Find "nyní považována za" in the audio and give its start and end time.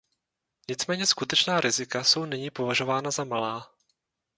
2.25-3.23